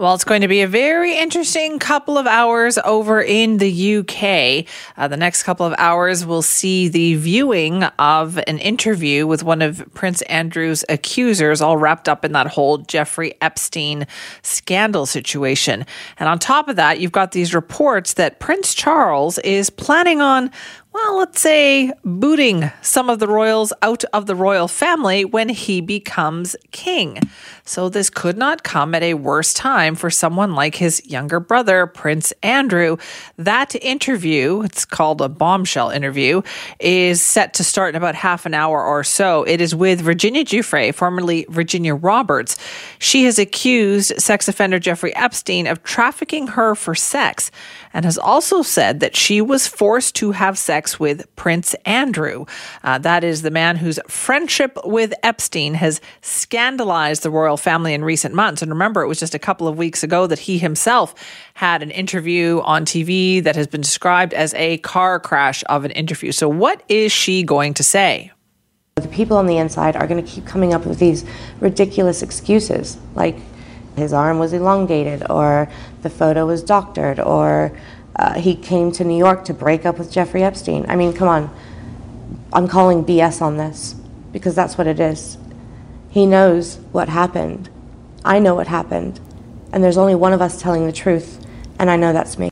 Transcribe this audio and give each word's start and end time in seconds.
Well, 0.00 0.14
it's 0.14 0.24
going 0.24 0.40
to 0.40 0.48
be 0.48 0.62
a 0.62 0.66
very 0.66 1.18
interesting 1.18 1.78
couple 1.78 2.16
of 2.16 2.26
hours 2.26 2.78
over 2.86 3.20
in 3.20 3.58
the 3.58 3.98
UK. 3.98 4.64
Uh, 4.96 5.08
the 5.08 5.18
next 5.18 5.42
couple 5.42 5.66
of 5.66 5.74
hours, 5.76 6.24
we'll 6.24 6.40
see 6.40 6.88
the 6.88 7.16
viewing 7.16 7.84
of 7.84 8.38
an 8.46 8.56
interview 8.60 9.26
with 9.26 9.42
one 9.42 9.60
of 9.60 9.84
Prince 9.92 10.22
Andrew's 10.22 10.86
accusers, 10.88 11.60
all 11.60 11.76
wrapped 11.76 12.08
up 12.08 12.24
in 12.24 12.32
that 12.32 12.46
whole 12.46 12.78
Jeffrey 12.78 13.34
Epstein 13.42 14.06
scandal 14.40 15.04
situation. 15.04 15.84
And 16.18 16.30
on 16.30 16.38
top 16.38 16.68
of 16.68 16.76
that, 16.76 16.98
you've 16.98 17.12
got 17.12 17.32
these 17.32 17.54
reports 17.54 18.14
that 18.14 18.40
Prince 18.40 18.72
Charles 18.72 19.36
is 19.40 19.68
planning 19.68 20.22
on 20.22 20.50
well, 20.92 21.18
let's 21.18 21.40
say, 21.40 21.92
booting 22.04 22.70
some 22.82 23.08
of 23.08 23.20
the 23.20 23.28
royals 23.28 23.72
out 23.80 24.02
of 24.12 24.26
the 24.26 24.34
royal 24.34 24.66
family 24.66 25.24
when 25.24 25.48
he 25.48 25.80
becomes 25.80 26.56
king. 26.72 27.20
So, 27.64 27.88
this 27.88 28.10
could 28.10 28.36
not 28.36 28.64
come 28.64 28.92
at 28.96 29.02
a 29.04 29.14
worse 29.14 29.54
time 29.54 29.94
for 29.94 30.10
someone 30.10 30.56
like 30.56 30.74
his 30.74 31.06
younger 31.06 31.38
brother, 31.38 31.86
Prince 31.86 32.32
Andrew. 32.42 32.96
That 33.36 33.76
interview, 33.76 34.62
it's 34.62 34.84
called 34.84 35.20
a 35.20 35.28
bombshell 35.28 35.90
interview, 35.90 36.42
is 36.80 37.22
set 37.22 37.54
to 37.54 37.64
start 37.64 37.90
in 37.90 37.96
about 37.96 38.16
half 38.16 38.44
an 38.44 38.54
hour 38.54 38.82
or 38.84 39.04
so. 39.04 39.44
It 39.44 39.60
is 39.60 39.76
with 39.76 40.00
Virginia 40.00 40.44
Giuffre, 40.44 40.92
formerly 40.92 41.46
Virginia 41.48 41.94
Roberts. 41.94 42.58
She 42.98 43.24
has 43.24 43.38
accused 43.38 44.20
sex 44.20 44.48
offender 44.48 44.80
Jeffrey 44.80 45.14
Epstein 45.14 45.68
of 45.68 45.84
trafficking 45.84 46.48
her 46.48 46.74
for 46.74 46.96
sex 46.96 47.52
and 47.92 48.04
has 48.04 48.18
also 48.18 48.62
said 48.62 49.00
that 49.00 49.16
she 49.16 49.40
was 49.40 49.66
forced 49.66 50.14
to 50.16 50.32
have 50.32 50.58
sex 50.58 51.00
with 51.00 51.34
Prince 51.36 51.74
Andrew. 51.84 52.46
Uh, 52.84 52.98
that 52.98 53.24
is 53.24 53.42
the 53.42 53.50
man 53.50 53.76
whose 53.76 53.98
friendship 54.08 54.78
with 54.84 55.12
Epstein 55.22 55.74
has 55.74 56.00
scandalized 56.22 57.22
the 57.22 57.30
royal 57.30 57.56
family 57.56 57.94
in 57.94 58.04
recent 58.04 58.34
months. 58.34 58.62
And 58.62 58.70
remember, 58.70 59.02
it 59.02 59.08
was 59.08 59.20
just 59.20 59.34
a 59.34 59.38
couple 59.38 59.66
of 59.66 59.76
weeks 59.78 60.02
ago 60.02 60.26
that 60.26 60.40
he 60.40 60.58
himself 60.58 61.14
had 61.54 61.82
an 61.82 61.90
interview 61.90 62.60
on 62.62 62.84
TV 62.84 63.42
that 63.42 63.56
has 63.56 63.66
been 63.66 63.80
described 63.80 64.34
as 64.34 64.54
a 64.54 64.78
car 64.78 65.18
crash 65.18 65.64
of 65.68 65.84
an 65.84 65.90
interview. 65.92 66.32
So, 66.32 66.48
what 66.48 66.82
is 66.88 67.12
she 67.12 67.42
going 67.42 67.74
to 67.74 67.82
say? 67.82 68.32
The 68.96 69.08
people 69.08 69.36
on 69.36 69.46
the 69.46 69.56
inside 69.56 69.96
are 69.96 70.06
going 70.06 70.22
to 70.22 70.30
keep 70.30 70.46
coming 70.46 70.74
up 70.74 70.84
with 70.84 70.98
these 70.98 71.24
ridiculous 71.60 72.22
excuses 72.22 72.98
like 73.14 73.36
his 74.00 74.12
arm 74.12 74.38
was 74.38 74.52
elongated, 74.52 75.30
or 75.30 75.70
the 76.02 76.10
photo 76.10 76.46
was 76.46 76.62
doctored, 76.62 77.20
or 77.20 77.72
uh, 78.16 78.34
he 78.34 78.54
came 78.54 78.90
to 78.92 79.04
New 79.04 79.16
York 79.16 79.44
to 79.44 79.54
break 79.54 79.86
up 79.86 79.98
with 79.98 80.10
Jeffrey 80.10 80.42
Epstein. 80.42 80.86
I 80.88 80.96
mean, 80.96 81.12
come 81.12 81.28
on. 81.28 81.54
I'm 82.52 82.66
calling 82.66 83.04
BS 83.04 83.40
on 83.40 83.56
this 83.56 83.94
because 84.32 84.54
that's 84.54 84.76
what 84.76 84.86
it 84.86 84.98
is. 84.98 85.38
He 86.10 86.26
knows 86.26 86.76
what 86.92 87.08
happened. 87.08 87.70
I 88.24 88.40
know 88.40 88.54
what 88.54 88.66
happened. 88.66 89.20
And 89.72 89.84
there's 89.84 89.96
only 89.96 90.16
one 90.16 90.32
of 90.32 90.42
us 90.42 90.60
telling 90.60 90.86
the 90.86 90.92
truth, 90.92 91.46
and 91.78 91.88
I 91.88 91.96
know 91.96 92.12
that's 92.12 92.38
me. 92.38 92.49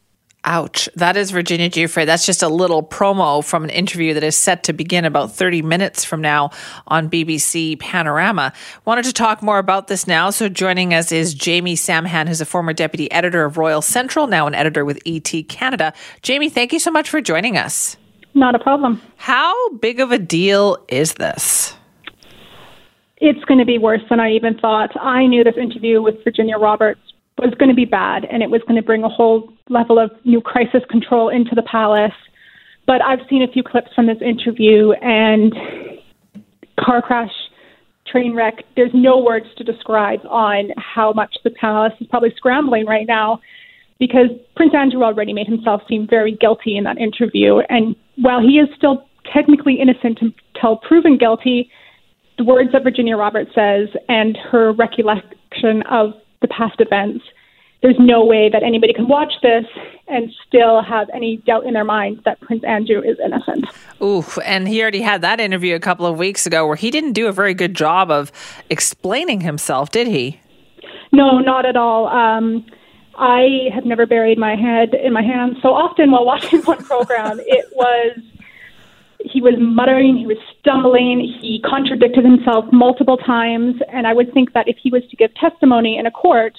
Ouch. 0.49 0.89
That 0.95 1.19
is 1.19 1.31
Virginia 1.31 1.69
Giuffre. 1.69 2.07
That's 2.07 2.25
just 2.25 2.43
a 2.43 2.49
little 2.49 2.83
promo 2.83 3.45
from 3.45 3.65
an 3.65 3.71
interview 3.71 4.15
that 4.15 4.25
is 4.25 4.35
set 4.35 4.65
to 4.65 4.73
begin 4.73 5.05
about 5.05 5.31
30 5.31 5.61
minutes 5.61 6.07
from 6.07 6.23
now 6.23 6.49
on 6.87 7.11
BBC 7.11 7.79
Panorama. 7.79 8.55
Wanted 8.87 9.05
to 9.05 9.13
talk 9.13 9.43
more 9.43 9.59
about 9.59 9.89
this 9.89 10.07
now. 10.07 10.31
So 10.31 10.49
joining 10.49 10.95
us 10.95 11.13
is 11.13 11.35
Jamie 11.35 11.77
Samhan, 11.77 12.29
who's 12.29 12.41
a 12.41 12.47
former 12.47 12.73
deputy 12.73 13.13
editor 13.13 13.45
of 13.45 13.59
Royal 13.59 13.83
Central, 13.83 14.27
now 14.27 14.47
an 14.47 14.55
editor 14.55 14.87
with 14.87 14.99
ET 15.05 15.31
Canada. 15.51 15.93
Jamie, 16.23 16.49
thank 16.49 16.73
you 16.73 16.79
so 16.79 16.91
much 16.91 17.11
for 17.11 17.21
joining 17.21 17.59
us. 17.59 17.99
Not 18.33 18.55
a 18.55 18.59
problem. 18.59 19.03
How 19.17 19.69
big 19.75 20.01
of 20.01 20.13
a 20.13 20.19
deal 20.19 20.83
is 20.89 21.13
this? 21.13 21.75
It's 23.19 23.45
going 23.45 23.59
to 23.59 23.67
be 23.67 23.77
worse 23.77 24.03
than 24.09 24.19
I 24.19 24.31
even 24.31 24.57
thought. 24.59 24.99
I 24.99 25.27
knew 25.27 25.45
this 25.45 25.59
interview 25.59 26.01
with 26.01 26.25
Virginia 26.25 26.57
Roberts 26.57 27.03
was 27.39 27.55
going 27.59 27.69
to 27.69 27.75
be 27.75 27.85
bad 27.85 28.25
and 28.31 28.43
it 28.43 28.51
was 28.51 28.61
going 28.63 28.81
to 28.81 28.87
bring 28.87 29.05
a 29.05 29.09
whole 29.09 29.53
level 29.69 29.99
of 29.99 30.11
new 30.25 30.41
crisis 30.41 30.83
control 30.91 31.29
into 31.29 31.55
the 31.55 31.63
palace. 31.63 32.13
But 32.87 33.03
I've 33.03 33.21
seen 33.29 33.43
a 33.43 33.49
few 33.49 33.63
clips 33.63 33.89
from 33.95 34.07
this 34.07 34.19
interview 34.25 34.93
and 34.93 35.53
car 36.81 37.03
crash, 37.03 37.33
train 38.07 38.35
wreck. 38.35 38.65
There's 38.77 38.91
no 38.95 39.19
words 39.19 39.47
to 39.59 39.65
describe 39.65 40.21
on 40.27 40.71
how 40.77 41.13
much 41.13 41.37
the 41.45 41.51
palace 41.51 41.93
is 42.01 42.07
probably 42.09 42.33
scrambling 42.37 42.87
right 42.87 43.07
now 43.07 43.41
because 43.99 44.31
Prince 44.57 44.75
Andrew 44.75 45.03
already 45.03 45.33
made 45.33 45.47
himself 45.47 45.83
seem 45.89 46.07
very 46.09 46.33
guilty 46.33 46.77
in 46.77 46.85
that 46.85 46.99
interview. 46.99 47.59
And 47.69 47.97
while 48.17 48.41
he 48.41 48.59
is 48.59 48.69
still 48.77 49.07
technically 49.33 49.81
innocent 49.81 50.21
until 50.21 50.77
proven 50.77 51.19
guilty, 51.19 51.71
the 52.39 52.45
words 52.45 52.71
that 52.73 52.85
Virginia 52.85 53.17
Roberts 53.17 53.51
says 53.55 53.89
and 54.09 54.39
her 54.51 54.73
recollection 54.73 55.83
of 55.91 56.13
the 56.41 56.49
past 56.49 56.81
events. 56.81 57.25
There's 57.81 57.97
no 57.99 58.25
way 58.25 58.49
that 58.53 58.65
anybody 58.65 58.93
can 58.93 59.07
watch 59.07 59.35
this 59.41 59.65
and 60.09 60.33
still 60.47 60.83
have 60.83 61.09
any 61.15 61.37
doubt 61.39 61.65
in 61.65 61.75
their 61.75 61.85
minds 61.85 62.21
that 62.25 62.41
Prince 62.41 62.65
Andrew 62.65 63.01
is 63.01 63.17
innocent. 63.25 63.67
Ooh, 64.03 64.25
and 64.45 64.67
he 64.67 64.83
already 64.83 65.01
had 65.01 65.23
that 65.23 65.39
interview 65.39 65.77
a 65.77 65.81
couple 65.81 66.05
of 66.05 66.19
weeks 66.19 66.45
ago 66.45 66.67
where 66.67 66.75
he 66.77 66.91
didn't 66.91 67.13
do 67.13 67.29
a 67.29 67.33
very 67.33 67.55
good 67.55 67.75
job 67.75 68.11
of 68.11 68.33
explaining 68.69 69.43
himself, 69.43 69.91
did 69.91 70.09
he? 70.09 70.41
No, 71.13 71.39
not 71.39 71.67
at 71.67 71.77
all. 71.77 72.09
Um, 72.09 72.67
I 73.17 73.69
have 73.75 73.85
never 73.85 74.07
buried 74.07 74.39
my 74.39 74.57
head 74.57 74.95
in 74.95 75.13
my 75.13 75.23
hands 75.23 75.59
so 75.63 75.69
often 75.69 76.11
while 76.11 76.25
watching 76.25 76.61
one 76.65 76.83
program. 76.85 77.41
it 77.41 77.67
was 77.73 78.19
he 79.25 79.41
was 79.41 79.55
muttering, 79.59 80.17
he 80.17 80.27
was 80.27 80.37
stumbling, 80.61 81.21
he 81.41 81.61
contradicted 81.69 82.25
himself 82.25 82.65
multiple 82.73 83.17
times, 83.17 83.75
and 83.93 84.07
I 84.07 84.13
would 84.13 84.33
think 84.33 84.53
that 84.53 84.69
if 84.69 84.77
he 84.83 84.91
was 84.91 85.03
to 85.11 85.17
give 85.17 85.35
testimony 85.35 85.99
in 85.99 86.07
a 86.07 86.11
court, 86.11 86.55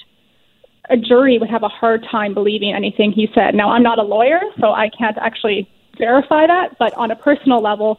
a 0.90 0.96
jury 0.96 1.38
would 1.38 1.48
have 1.48 1.62
a 1.62 1.68
hard 1.68 2.04
time 2.10 2.34
believing 2.34 2.74
anything 2.74 3.12
he 3.12 3.28
said. 3.34 3.54
Now, 3.54 3.70
I'm 3.70 3.82
not 3.82 3.98
a 3.98 4.02
lawyer, 4.02 4.40
so 4.60 4.72
I 4.72 4.90
can't 4.96 5.16
actually 5.18 5.68
verify 5.98 6.46
that, 6.46 6.76
but 6.78 6.92
on 6.94 7.10
a 7.10 7.16
personal 7.16 7.62
level, 7.62 7.98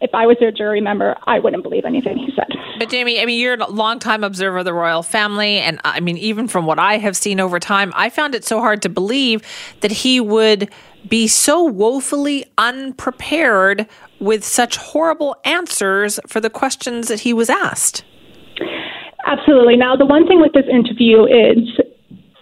if 0.00 0.10
I 0.14 0.26
was 0.26 0.36
a 0.40 0.50
jury 0.50 0.80
member, 0.80 1.14
I 1.26 1.38
wouldn't 1.38 1.62
believe 1.62 1.84
anything 1.84 2.16
he 2.16 2.32
said. 2.34 2.48
But 2.78 2.88
Jamie, 2.88 3.20
I 3.20 3.26
mean, 3.26 3.38
you're 3.38 3.54
a 3.54 3.70
longtime 3.70 4.24
observer 4.24 4.58
of 4.58 4.64
the 4.64 4.72
royal 4.72 5.02
family, 5.02 5.58
and 5.58 5.80
I 5.84 6.00
mean, 6.00 6.16
even 6.16 6.48
from 6.48 6.66
what 6.66 6.78
I 6.78 6.96
have 6.98 7.16
seen 7.16 7.38
over 7.40 7.60
time, 7.60 7.92
I 7.94 8.08
found 8.08 8.34
it 8.34 8.44
so 8.44 8.60
hard 8.60 8.82
to 8.82 8.88
believe 8.88 9.42
that 9.80 9.90
he 9.92 10.20
would 10.20 10.70
be 11.08 11.26
so 11.26 11.62
woefully 11.62 12.46
unprepared 12.58 13.86
with 14.20 14.44
such 14.44 14.76
horrible 14.76 15.36
answers 15.44 16.20
for 16.26 16.40
the 16.40 16.50
questions 16.50 17.08
that 17.08 17.20
he 17.20 17.32
was 17.32 17.50
asked. 17.50 18.04
Absolutely. 19.26 19.76
Now, 19.76 19.96
the 19.96 20.06
one 20.06 20.26
thing 20.26 20.40
with 20.40 20.52
this 20.52 20.66
interview 20.70 21.24
is 21.24 21.80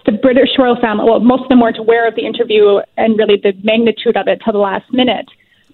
the 0.06 0.12
British 0.12 0.50
royal 0.58 0.80
family, 0.80 1.04
well, 1.04 1.20
most 1.20 1.42
of 1.42 1.48
them 1.48 1.60
weren't 1.60 1.78
aware 1.78 2.08
of 2.08 2.14
the 2.14 2.24
interview 2.24 2.78
and 2.96 3.18
really 3.18 3.36
the 3.36 3.52
magnitude 3.62 4.16
of 4.16 4.26
it 4.26 4.40
till 4.44 4.52
the 4.52 4.58
last 4.58 4.90
minute. 4.92 5.28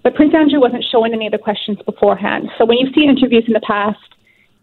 But 0.05 0.13
Prince 0.13 0.33
Andrew 0.33 0.61
wasn't 0.61 0.85
showing 0.89 1.13
any 1.13 1.25
of 1.25 1.33
the 1.33 1.37
questions 1.37 1.79
beforehand. 1.85 2.49
So 2.57 2.63
when 2.63 2.77
you 2.77 2.87
see 2.93 3.03
interviews 3.03 3.43
in 3.47 3.53
the 3.53 3.65
past, 3.65 3.97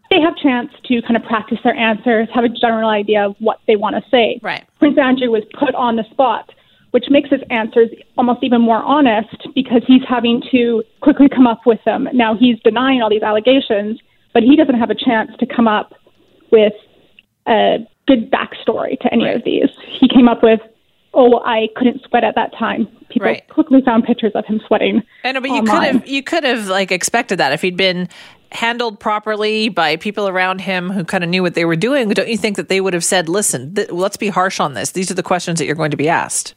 they 0.09 0.21
have 0.21 0.37
chance 0.37 0.71
to 0.85 1.03
kind 1.03 1.17
of 1.17 1.25
practice 1.25 1.59
their 1.65 1.75
answers, 1.75 2.29
have 2.33 2.45
a 2.45 2.49
general 2.49 2.89
idea 2.89 3.27
of 3.27 3.35
what 3.41 3.59
they 3.67 3.75
want 3.77 3.97
to 3.97 4.03
say. 4.09 4.39
Right. 4.41 4.65
Prince 4.79 4.97
Andrew 4.99 5.31
was 5.31 5.43
put 5.59 5.75
on 5.75 5.97
the 5.97 6.05
spot 6.13 6.49
which 6.93 7.07
makes 7.09 7.31
his 7.31 7.41
answers 7.51 7.89
almost 8.17 8.45
even 8.45 8.61
more 8.61 8.83
honest 8.83 9.49
because 9.55 9.83
he's 9.87 10.03
having 10.09 10.43
to 10.51 10.83
quickly 11.01 11.29
come 11.29 11.47
up 11.47 11.61
with 11.67 11.81
them. 11.85 12.07
Now 12.13 12.37
he's 12.37 12.59
denying 12.61 13.03
all 13.03 13.11
these 13.11 13.23
allegations, 13.23 13.99
but 14.33 14.43
he 14.43 14.57
doesn't 14.57 14.79
have 14.79 14.91
a 14.91 14.95
chance 14.95 15.31
to 15.41 15.47
come 15.47 15.67
up 15.67 15.95
with 16.51 16.75
a 17.49 17.79
good 18.07 18.31
backstory 18.31 19.01
to 19.01 19.13
any 19.13 19.25
right. 19.25 19.37
of 19.37 19.45
these. 19.45 19.71
He 20.01 20.07
came 20.07 20.29
up 20.29 20.43
with, 20.43 20.61
"Oh, 21.15 21.41
I 21.45 21.69
couldn't 21.77 22.03
sweat 22.09 22.25
at 22.25 22.35
that 22.35 22.53
time." 22.59 22.87
People 23.09 23.29
right. 23.29 23.49
quickly 23.49 23.81
found 23.83 24.05
pictures 24.05 24.33
of 24.35 24.45
him 24.47 24.61
sweating. 24.67 25.03
I 25.25 25.33
know, 25.33 25.41
but 25.41 25.51
you 25.51 25.57
online. 25.57 25.67
could 25.67 25.93
have 25.93 26.09
you 26.09 26.23
could 26.23 26.45
have 26.45 26.69
like 26.69 26.91
expected 26.91 27.39
that 27.39 27.53
if 27.53 27.63
he'd 27.63 27.77
been 27.77 28.09
handled 28.53 29.01
properly 29.01 29.69
by 29.69 29.97
people 29.97 30.29
around 30.29 30.61
him 30.61 30.91
who 30.91 31.05
kind 31.05 31.25
of 31.25 31.31
knew 31.31 31.43
what 31.43 31.55
they 31.55 31.65
were 31.65 31.77
doing. 31.77 32.09
Don't 32.11 32.29
you 32.29 32.37
think 32.37 32.57
that 32.57 32.69
they 32.69 32.81
would 32.81 32.95
have 32.95 33.05
said, 33.05 33.29
"Listen, 33.29 33.75
th- 33.75 33.91
let's 33.91 34.17
be 34.17 34.29
harsh 34.29 34.61
on 34.61 34.75
this. 34.75 34.93
These 34.93 35.11
are 35.11 35.15
the 35.15 35.23
questions 35.23 35.59
that 35.59 35.67
you're 35.67 35.75
going 35.75 35.91
to 35.91 35.97
be 35.97 36.09
asked." 36.09 36.55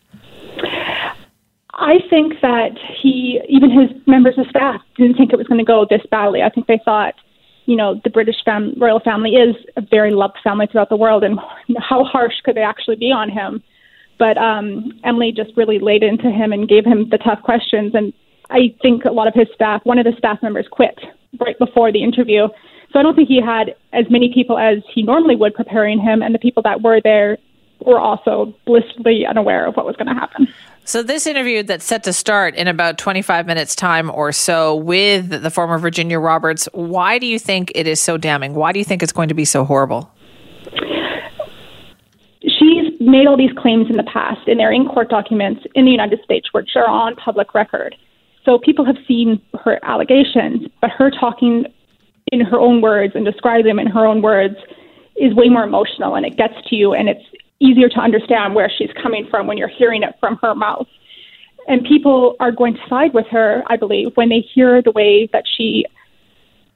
I 1.78 2.00
think 2.10 2.40
that 2.42 2.78
he, 3.02 3.42
even 3.50 3.70
his 3.70 3.90
members 4.08 4.38
of 4.38 4.48
staff, 4.48 4.82
didn't 4.98 5.18
think 5.18 5.34
it 5.34 5.38
was 5.38 5.48
going 5.48 5.60
to 5.60 5.66
go 5.66 5.86
this 5.90 6.02
badly. 6.10 6.42
I 6.42 6.50
think 6.50 6.68
they 6.68 6.80
thought, 6.86 7.16
you 7.66 7.76
know, 7.76 8.00
the 8.04 8.10
British 8.10 8.38
fam- 8.46 8.76
royal 8.78 9.02
family 9.02 9.32
is 9.32 9.56
a 9.76 9.82
very 9.82 10.12
loved 10.12 10.38
family 10.44 10.68
throughout 10.72 10.90
the 10.90 10.96
world, 10.96 11.24
and 11.24 11.38
how 11.78 12.04
harsh 12.04 12.36
could 12.44 12.56
they 12.56 12.64
actually 12.64 12.96
be 12.96 13.12
on 13.12 13.30
him? 13.30 13.62
But 14.18 14.38
um, 14.38 15.00
Emily 15.04 15.32
just 15.32 15.52
really 15.58 15.80
laid 15.80 16.04
into 16.04 16.32
him 16.32 16.54
and 16.54 16.68
gave 16.68 16.86
him 16.86 17.10
the 17.10 17.18
tough 17.18 17.42
questions. 17.42 17.94
And 17.94 18.14
I 18.50 18.74
think 18.82 19.06
a 19.06 19.12
lot 19.12 19.28
of 19.28 19.34
his 19.34 19.48
staff, 19.54 19.82
one 19.84 19.98
of 19.98 20.06
the 20.06 20.14
staff 20.18 20.42
members, 20.42 20.68
quit 20.70 20.98
right 21.40 21.58
before 21.60 21.92
the 21.92 22.04
interview. 22.04 22.48
So 22.92 23.00
I 23.00 23.04
don't 23.04 23.16
think 23.16 23.28
he 23.28 23.42
had 23.42 23.76
as 23.92 24.06
many 24.10 24.34
people 24.34 24.58
as 24.58 24.78
he 24.94 25.04
normally 25.04 25.36
would 25.36 25.54
preparing 25.54 26.00
him, 26.00 26.22
and 26.22 26.34
the 26.34 26.40
people 26.40 26.64
that 26.64 26.82
were 26.82 27.02
there 27.02 27.38
were 27.86 28.00
also 28.00 28.54
blissfully 28.66 29.26
unaware 29.26 29.68
of 29.68 29.76
what 29.76 29.86
was 29.86 29.96
going 29.98 30.08
to 30.08 30.14
happen. 30.14 30.48
So, 30.88 31.02
this 31.02 31.26
interview 31.26 31.64
that's 31.64 31.84
set 31.84 32.04
to 32.04 32.14
start 32.14 32.54
in 32.56 32.68
about 32.68 33.00
25 33.00 33.48
minutes' 33.48 33.76
time 33.76 34.12
or 34.12 34.32
so 34.32 34.76
with 34.76 35.30
the 35.30 35.50
former 35.50 35.80
Virginia 35.80 36.20
Roberts, 36.20 36.70
why 36.74 37.18
do 37.18 37.26
you 37.26 37.40
think 37.40 37.72
it 37.74 37.88
is 37.88 38.00
so 38.00 38.18
damning? 38.18 38.54
Why 38.54 38.72
do 38.72 38.78
you 38.78 38.86
think 38.86 39.02
it's 39.02 39.12
going 39.12 39.30
to 39.30 39.34
be 39.34 39.46
so 39.46 39.66
horrible? 39.66 40.12
Made 43.06 43.28
all 43.28 43.38
these 43.38 43.52
claims 43.58 43.90
in 43.90 43.98
the 43.98 44.04
past, 44.12 44.48
and 44.48 44.60
they're 44.60 44.72
in 44.72 44.86
court 44.86 45.10
documents 45.10 45.62
in 45.76 45.86
the 45.86 45.92
United 45.92 46.20
States, 46.24 46.48
which 46.52 46.72
are 46.76 46.88
on 46.88 47.16
public 47.16 47.54
record. 47.54 47.96
So, 48.44 48.60
people 48.60 48.86
have 48.86 48.98
seen 49.08 49.42
her 49.64 49.80
allegations, 49.84 50.68
but 50.82 50.90
her 50.92 51.12
talking 51.12 51.66
in 52.32 52.42
her 52.42 52.60
own 52.60 52.82
words 52.82 53.14
and 53.16 53.26
describing 53.26 53.66
them 53.66 53.80
in 53.80 53.88
her 53.88 54.06
own 54.06 54.22
words 54.22 54.56
is 55.16 55.34
way 55.34 55.48
more 55.50 55.64
emotional 55.64 56.16
and 56.16 56.26
it 56.26 56.36
gets 56.36 56.56
to 56.68 56.76
you 56.76 56.94
and 56.94 57.08
it's 57.08 57.24
easier 57.60 57.88
to 57.88 58.00
understand 58.00 58.56
where 58.56 58.72
she's 58.76 58.90
coming 59.02 59.28
from 59.30 59.48
when 59.48 59.58
you're 59.58 59.68
hearing 59.70 60.04
it 60.04 60.16
from 60.20 60.38
her 60.42 60.56
mouth. 60.56 60.88
And 61.68 61.84
people 61.84 62.36
are 62.40 62.52
going 62.52 62.74
to 62.74 62.80
side 62.90 63.14
with 63.14 63.26
her, 63.32 63.64
I 63.68 63.78
believe, 63.78 64.12
when 64.16 64.30
they 64.30 64.42
hear 64.54 64.82
the 64.82 64.92
way 64.92 65.30
that 65.34 65.44
she 65.58 65.86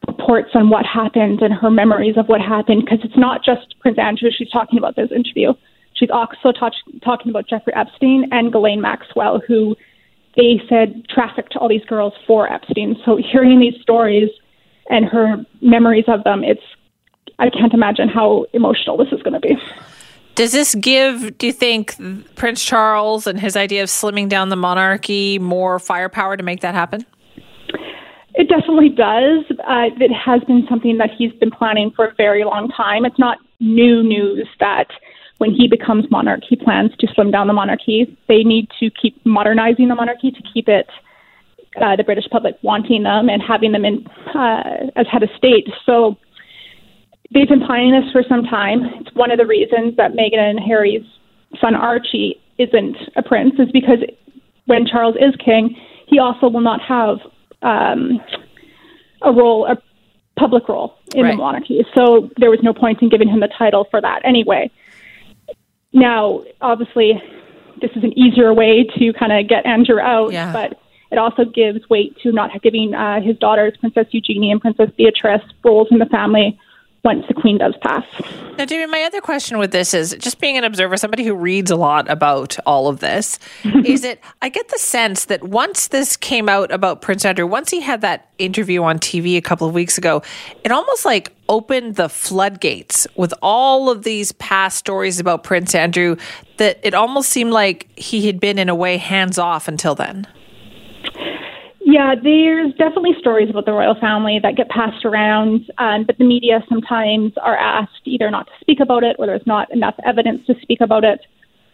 reports 0.08 0.52
on 0.56 0.70
what 0.70 0.86
happened 0.86 1.42
and 1.42 1.54
her 1.54 1.70
memories 1.70 2.16
of 2.18 2.28
what 2.28 2.42
happened, 2.42 2.86
because 2.86 3.00
it's 3.04 3.18
not 3.18 3.44
just 3.44 3.80
Prince 3.80 4.00
Andrew 4.00 4.30
she's 4.36 4.50
talking 4.50 4.80
about 4.80 4.96
this 4.96 5.12
interview. 5.12 5.54
She's 6.00 6.10
also 6.10 6.54
touch, 6.58 6.76
talking 7.04 7.30
about 7.30 7.48
Jeffrey 7.48 7.74
Epstein 7.76 8.30
and 8.32 8.54
Ghislaine 8.54 8.80
Maxwell, 8.80 9.42
who 9.46 9.76
they 10.38 10.62
said 10.70 11.06
trafficked 11.10 11.56
all 11.58 11.68
these 11.68 11.84
girls 11.86 12.14
for 12.26 12.52
Epstein. 12.52 12.96
So 13.06 13.18
hearing 13.32 13.60
these 13.60 13.80
stories 13.82 14.30
and 14.90 15.06
her 15.06 15.46
memories 15.62 16.06
of 16.08 16.24
them, 16.24 16.44
it's 16.44 16.64
I 17.38 17.50
can't 17.50 17.74
imagine 17.74 18.10
how 18.10 18.46
emotional 18.54 18.98
this 18.98 19.08
is 19.12 19.22
going 19.22 19.34
to 19.34 19.40
be. 19.40 19.58
Does 20.36 20.52
this 20.52 20.76
give, 20.76 21.38
do 21.38 21.48
you 21.48 21.54
think, 21.54 21.96
Prince 22.36 22.64
Charles 22.64 23.28
and 23.28 23.40
his 23.40 23.58
idea 23.58 23.84
of 23.84 23.90
slimming 23.90 24.30
down 24.30 24.50
the 24.50 24.56
monarchy 24.56 25.38
more 25.40 25.80
firepower 25.80 26.38
to 26.38 26.44
make 26.44 26.62
that 26.62 26.76
happen? 26.76 27.06
It 28.36 28.48
definitely 28.48 28.90
does. 28.90 29.44
Uh, 29.50 29.90
it 30.00 30.14
has 30.14 30.42
been 30.46 30.66
something 30.70 30.98
that 30.98 31.10
he's 31.18 31.34
been 31.34 31.52
planning 31.52 31.92
for 31.94 32.06
a 32.06 32.14
very 32.16 32.46
long 32.46 32.70
time. 32.70 33.04
It's 33.04 33.20
not 33.20 33.38
new 33.60 34.02
news 34.02 34.48
that 34.60 34.88
when 35.40 35.52
he 35.52 35.68
becomes 35.68 36.06
monarch, 36.12 36.42
he 36.48 36.56
plans 36.56 36.92
to 37.00 37.08
slim 37.16 37.32
down 37.32 37.48
the 37.48 37.54
monarchy. 37.54 38.18
They 38.28 38.44
need 38.44 38.68
to 38.80 38.90
keep 38.92 39.26
modernizing 39.26 39.88
the 39.88 39.96
monarchy 39.96 40.32
to 40.32 40.42
keep 40.54 40.70
it 40.70 40.88
uh, 41.82 41.96
the 41.96 42.04
British 42.04 42.26
public 42.32 42.56
wanting 42.62 43.04
them 43.04 43.30
and 43.30 43.42
having 43.42 43.72
them 43.72 43.86
in 43.86 44.06
uh, 44.36 44.90
as 44.96 45.08
head 45.12 45.24
of 45.24 45.30
state. 45.38 45.68
So 45.86 46.18
they've 47.34 47.48
been 47.48 47.66
planning 47.66 47.92
this 47.92 48.12
for 48.12 48.24
some 48.28 48.44
time. 48.44 48.82
It's 49.00 49.16
one 49.16 49.32
of 49.32 49.38
the 49.38 49.46
reasons 49.46 49.96
that 49.98 50.12
Meghan 50.12 50.40
and 50.40 50.60
Harry's 50.60 51.06
son 51.62 51.74
Archie 51.76 52.36
isn't 52.58 52.98
a 53.16 53.24
prince, 53.24 53.54
is 53.60 53.72
because 53.72 54.00
when 54.66 54.86
Charles 54.86 55.16
is 55.16 55.34
king, 55.44 55.76
he 56.08 56.20
also 56.20 56.50
will 56.50 56.62
not 56.62 56.82
have 56.82 57.18
um, 57.62 58.20
a 59.22 59.32
role, 59.32 59.66
a 59.68 59.78
public 60.38 60.68
role 60.68 60.96
in 61.14 61.24
right. 61.24 61.32
the 61.32 61.38
monarchy. 61.38 61.86
So 61.96 62.30
there 62.38 62.50
was 62.50 62.60
no 62.62 62.74
point 62.74 63.02
in 63.02 63.10
giving 63.10 63.30
him 63.30 63.40
the 63.40 63.50
title 63.58 63.88
for 63.90 64.02
that 64.02 64.22
anyway. 64.26 64.70
Now, 65.94 66.44
obviously, 66.62 67.22
this 67.82 67.92
is 67.96 68.04
an 68.04 68.18
easier 68.18 68.54
way 68.54 68.84
to 68.98 69.14
kind 69.14 69.32
of 69.32 69.48
get 69.48 69.66
Andrew 69.66 70.00
out, 70.00 70.32
yeah. 70.32 70.52
but 70.52 70.80
it 71.12 71.18
also 71.18 71.46
gives 71.46 71.90
weight 71.90 72.16
to 72.24 72.32
not 72.32 72.52
giving 72.62 72.94
uh, 72.94 73.22
his 73.22 73.38
daughters, 73.38 73.74
Princess 73.80 74.08
Eugenie 74.12 74.52
and 74.52 74.62
Princess 74.62 74.90
Beatrice, 74.96 75.42
roles 75.64 75.88
in 75.92 75.98
the 75.98 76.06
family 76.06 76.60
once 77.04 77.26
the 77.28 77.34
queen 77.34 77.58
does 77.58 77.74
pass. 77.82 78.04
Now, 78.58 78.66
Jamie, 78.66 78.86
my 78.88 79.04
other 79.04 79.22
question 79.22 79.58
with 79.58 79.72
this 79.72 79.94
is 79.94 80.16
just 80.20 80.40
being 80.40 80.58
an 80.58 80.66
observer, 80.66 80.98
somebody 80.98 81.24
who 81.24 81.34
reads 81.34 81.72
a 81.72 81.76
lot 81.76 82.10
about 82.12 82.58
all 82.66 82.88
of 82.88 83.00
this, 83.00 83.40
is 83.86 84.04
it, 84.04 84.22
I 84.42 84.50
get 84.50 84.68
the 84.68 84.78
sense 84.78 85.26
that 85.26 85.44
once 85.44 85.88
this 85.88 86.18
came 86.18 86.50
out 86.50 86.72
about 86.72 87.02
Prince 87.02 87.24
Andrew, 87.24 87.48
once 87.48 87.72
he 87.72 87.80
had 87.80 88.02
that 88.02 88.30
interview 88.38 88.84
on 88.84 89.00
TV 89.00 89.38
a 89.38 89.42
couple 89.42 89.68
of 89.68 89.74
weeks 89.74 89.98
ago, 89.98 90.22
it 90.64 90.72
almost 90.72 91.06
like 91.06 91.34
opened 91.50 91.96
the 91.96 92.08
floodgates 92.08 93.06
with 93.16 93.34
all 93.42 93.90
of 93.90 94.04
these 94.04 94.32
past 94.34 94.78
stories 94.78 95.20
about 95.20 95.44
Prince 95.44 95.76
Andrew 95.76 96.16
that 96.58 96.80
it 96.84 96.94
almost 96.94 97.30
seemed 97.30 97.52
like 97.52 97.90
he 97.98 98.28
had 98.28 98.40
been, 98.40 98.58
in 98.58 98.70
a 98.70 98.76
way, 98.76 98.96
hands 98.98 99.38
off 99.38 99.68
until 99.68 99.96
then. 99.96 100.28
Yeah, 101.82 102.14
there's 102.22 102.72
definitely 102.76 103.16
stories 103.20 103.50
about 103.50 103.66
the 103.66 103.72
royal 103.72 103.96
family 103.96 104.40
that 104.44 104.56
get 104.56 104.70
passed 104.70 105.04
around, 105.06 105.72
um, 105.80 106.04
but 106.06 106.20
the 106.20 106.24
media 106.24 106.64
sometimes 106.70 107.34
are 107.42 107.58
asked 107.58 108.02
either 108.06 108.30
not 108.30 108.46
to 108.46 108.54
speak 108.62 108.80
about 108.80 109.04
it 109.04 109.16
or 109.18 109.26
there's 109.26 109.48
not 109.48 109.72
enough 109.74 109.96
evidence 110.06 110.46
to 110.46 110.56
speak 110.62 110.82
about 110.82 111.04
it. 111.04 111.20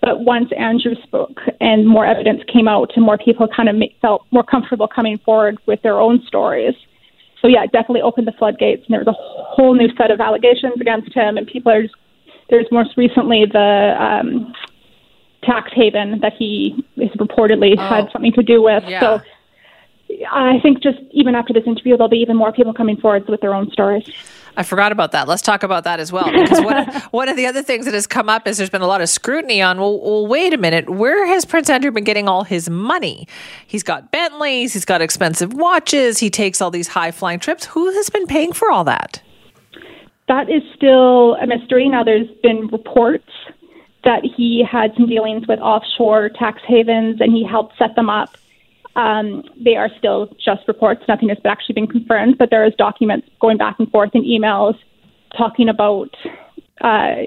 But 0.01 0.21
once 0.21 0.51
Andrew 0.57 0.95
spoke 1.03 1.41
and 1.59 1.85
more 1.85 2.05
evidence 2.05 2.43
came 2.51 2.67
out, 2.67 2.91
and 2.95 3.03
more 3.03 3.17
people 3.17 3.47
kind 3.47 3.67
of 3.67 3.75
felt 4.01 4.25
more 4.31 4.43
comfortable 4.43 4.87
coming 4.87 5.17
forward 5.17 5.57
with 5.65 5.81
their 5.81 5.99
own 5.99 6.23
stories. 6.25 6.75
So 7.45 7.49
yeah, 7.49 7.63
it 7.63 7.71
definitely 7.71 8.01
opened 8.01 8.25
the 8.25 8.31
floodgates, 8.31 8.83
and 8.87 8.93
there 8.95 9.01
was 9.01 9.07
a 9.07 9.13
whole 9.13 9.75
new 9.75 9.87
set 9.97 10.09
of 10.09 10.19
allegations 10.19 10.81
against 10.81 11.13
him. 11.13 11.37
And 11.37 11.45
people 11.45 11.71
are 11.71 11.83
just, 11.83 11.93
there's 12.49 12.65
most 12.71 12.97
recently 12.97 13.45
the 13.45 13.95
um, 13.99 14.51
tax 15.43 15.71
haven 15.75 16.21
that 16.21 16.33
he 16.33 16.83
has 16.97 17.11
reportedly 17.11 17.75
oh. 17.77 17.87
had 17.87 18.09
something 18.11 18.31
to 18.31 18.41
do 18.41 18.63
with. 18.63 18.83
Yeah. 18.87 18.99
So 18.99 19.21
I 20.31 20.59
think 20.63 20.81
just 20.81 20.97
even 21.11 21.35
after 21.35 21.53
this 21.53 21.67
interview, 21.67 21.95
there'll 21.95 22.09
be 22.09 22.17
even 22.17 22.35
more 22.35 22.51
people 22.51 22.73
coming 22.73 22.97
forward 22.97 23.29
with 23.29 23.41
their 23.41 23.53
own 23.53 23.69
stories. 23.69 24.09
I 24.57 24.63
forgot 24.63 24.91
about 24.91 25.11
that. 25.11 25.27
Let's 25.27 25.41
talk 25.41 25.63
about 25.63 25.83
that 25.83 25.99
as 25.99 26.11
well. 26.11 26.31
Because 26.31 26.61
one, 26.61 26.87
one 27.11 27.29
of 27.29 27.35
the 27.35 27.45
other 27.45 27.61
things 27.61 27.85
that 27.85 27.93
has 27.93 28.07
come 28.07 28.29
up 28.29 28.47
is 28.47 28.57
there's 28.57 28.69
been 28.69 28.81
a 28.81 28.87
lot 28.87 29.01
of 29.01 29.09
scrutiny 29.09 29.61
on, 29.61 29.79
well, 29.79 29.99
well, 29.99 30.27
wait 30.27 30.53
a 30.53 30.57
minute, 30.57 30.89
where 30.89 31.25
has 31.27 31.45
Prince 31.45 31.69
Andrew 31.69 31.91
been 31.91 32.03
getting 32.03 32.27
all 32.27 32.43
his 32.43 32.69
money? 32.69 33.27
He's 33.67 33.83
got 33.83 34.11
Bentleys, 34.11 34.73
he's 34.73 34.85
got 34.85 35.01
expensive 35.01 35.53
watches, 35.53 36.19
he 36.19 36.29
takes 36.29 36.61
all 36.61 36.71
these 36.71 36.87
high 36.87 37.11
flying 37.11 37.39
trips. 37.39 37.65
Who 37.65 37.91
has 37.91 38.09
been 38.09 38.27
paying 38.27 38.53
for 38.53 38.71
all 38.71 38.83
that? 38.85 39.21
That 40.27 40.49
is 40.49 40.63
still 40.75 41.35
a 41.35 41.45
mystery. 41.45 41.87
Now, 41.87 42.03
there's 42.03 42.27
been 42.41 42.67
reports 42.67 43.29
that 44.03 44.23
he 44.23 44.63
had 44.69 44.93
some 44.95 45.07
dealings 45.07 45.47
with 45.47 45.59
offshore 45.59 46.29
tax 46.29 46.61
havens 46.67 47.19
and 47.19 47.33
he 47.33 47.45
helped 47.45 47.77
set 47.77 47.95
them 47.95 48.09
up 48.09 48.37
um, 48.95 49.43
they 49.63 49.75
are 49.75 49.89
still 49.97 50.27
just 50.43 50.67
reports. 50.67 51.01
Nothing 51.07 51.29
has 51.29 51.37
actually 51.45 51.73
been 51.73 51.87
confirmed, 51.87 52.37
but 52.37 52.49
there 52.49 52.65
is 52.65 52.73
documents 52.77 53.27
going 53.41 53.57
back 53.57 53.75
and 53.79 53.89
forth 53.91 54.11
in 54.13 54.23
emails 54.23 54.75
talking 55.37 55.67
about 55.67 56.09
uh, 56.81 57.23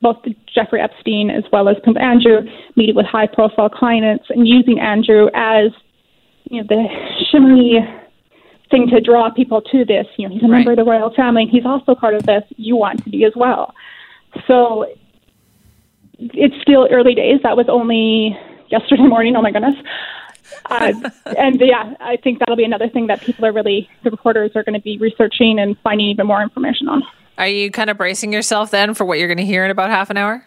both 0.00 0.16
Jeffrey 0.52 0.80
Epstein 0.80 1.30
as 1.30 1.44
well 1.52 1.68
as 1.68 1.76
Prince 1.82 1.98
Andrew 2.00 2.40
meeting 2.76 2.96
with 2.96 3.06
high-profile 3.06 3.70
clients 3.70 4.24
and 4.28 4.46
using 4.46 4.78
Andrew 4.78 5.28
as 5.34 5.70
you 6.50 6.60
know 6.60 6.66
the 6.68 6.88
shimmery 7.30 7.78
thing 8.70 8.88
to 8.88 9.00
draw 9.00 9.30
people 9.30 9.60
to 9.60 9.84
this. 9.84 10.06
You 10.16 10.28
know, 10.28 10.34
he's 10.34 10.42
a 10.42 10.46
right. 10.46 10.58
member 10.58 10.72
of 10.72 10.78
the 10.78 10.84
royal 10.84 11.14
family, 11.14 11.42
and 11.42 11.50
he's 11.50 11.66
also 11.66 11.94
part 11.94 12.14
of 12.14 12.24
this. 12.24 12.42
You 12.56 12.74
want 12.76 13.04
to 13.04 13.10
be 13.10 13.24
as 13.24 13.32
well. 13.36 13.74
So 14.46 14.86
it's 16.18 16.54
still 16.62 16.88
early 16.90 17.14
days. 17.14 17.40
That 17.42 17.56
was 17.56 17.66
only 17.68 18.36
yesterday 18.68 19.02
morning. 19.06 19.36
Oh 19.36 19.42
my 19.42 19.52
goodness. 19.52 19.76
Uh, 20.72 21.10
and 21.36 21.60
yeah, 21.60 21.94
I 22.00 22.16
think 22.16 22.38
that'll 22.38 22.56
be 22.56 22.64
another 22.64 22.88
thing 22.88 23.06
that 23.08 23.20
people 23.20 23.44
are 23.44 23.52
really, 23.52 23.88
the 24.04 24.10
reporters 24.10 24.52
are 24.54 24.62
going 24.62 24.74
to 24.74 24.80
be 24.80 24.98
researching 24.98 25.58
and 25.58 25.76
finding 25.82 26.08
even 26.08 26.26
more 26.26 26.42
information 26.42 26.88
on. 26.88 27.02
Are 27.38 27.48
you 27.48 27.70
kind 27.70 27.90
of 27.90 27.96
bracing 27.96 28.32
yourself 28.32 28.70
then 28.70 28.94
for 28.94 29.04
what 29.04 29.18
you're 29.18 29.28
going 29.28 29.38
to 29.38 29.44
hear 29.44 29.64
in 29.64 29.70
about 29.70 29.90
half 29.90 30.10
an 30.10 30.16
hour? 30.16 30.46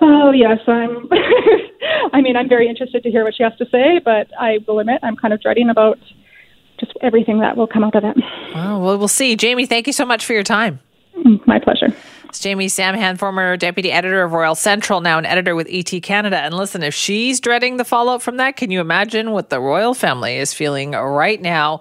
Oh 0.00 0.32
yes, 0.32 0.58
I'm. 0.66 1.08
I 2.12 2.20
mean, 2.20 2.36
I'm 2.36 2.48
very 2.48 2.68
interested 2.68 3.02
to 3.04 3.10
hear 3.10 3.24
what 3.24 3.34
she 3.34 3.42
has 3.42 3.56
to 3.58 3.66
say, 3.70 4.00
but 4.04 4.28
I 4.38 4.58
will 4.66 4.80
admit 4.80 5.00
I'm 5.02 5.16
kind 5.16 5.32
of 5.32 5.40
dreading 5.40 5.70
about 5.70 5.98
just 6.80 6.92
everything 7.00 7.38
that 7.40 7.56
will 7.56 7.66
come 7.66 7.84
out 7.84 7.94
of 7.94 8.04
it. 8.04 8.16
Oh, 8.54 8.78
well, 8.80 8.98
we'll 8.98 9.08
see. 9.08 9.36
Jamie, 9.36 9.66
thank 9.66 9.86
you 9.86 9.92
so 9.92 10.04
much 10.04 10.26
for 10.26 10.32
your 10.32 10.42
time. 10.42 10.80
Mm, 11.16 11.46
my 11.46 11.58
pleasure. 11.58 11.94
It's 12.32 12.40
Jamie 12.40 12.68
Samhan, 12.68 13.18
former 13.18 13.58
deputy 13.58 13.92
editor 13.92 14.22
of 14.22 14.32
Royal 14.32 14.54
Central, 14.54 15.02
now 15.02 15.18
an 15.18 15.26
editor 15.26 15.54
with 15.54 15.68
ET 15.70 16.02
Canada. 16.02 16.38
And 16.38 16.54
listen, 16.54 16.82
if 16.82 16.94
she's 16.94 17.40
dreading 17.40 17.76
the 17.76 17.84
fallout 17.84 18.22
from 18.22 18.38
that, 18.38 18.56
can 18.56 18.70
you 18.70 18.80
imagine 18.80 19.32
what 19.32 19.50
the 19.50 19.60
royal 19.60 19.92
family 19.92 20.38
is 20.38 20.54
feeling 20.54 20.92
right 20.92 21.42
now? 21.42 21.80